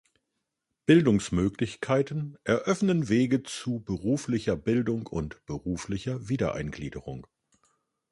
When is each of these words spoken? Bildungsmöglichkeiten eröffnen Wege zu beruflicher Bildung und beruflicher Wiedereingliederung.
Bildungsmöglichkeiten 0.87 2.35
eröffnen 2.43 3.07
Wege 3.07 3.43
zu 3.43 3.81
beruflicher 3.81 4.55
Bildung 4.55 5.05
und 5.05 5.45
beruflicher 5.45 6.27
Wiedereingliederung. 6.27 7.27